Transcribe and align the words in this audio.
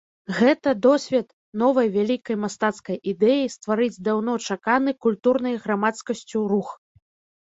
Гэта 0.37 0.69
досвед 0.85 1.27
новай 1.63 1.91
вялікай 1.97 2.39
мастацкай 2.45 2.97
ідэі 3.13 3.45
стварыць 3.57 3.93
даўно 4.07 4.33
чаканы 4.57 4.91
культурнай 5.07 5.55
грамадскасцю 5.67 6.39
рух. 6.55 6.69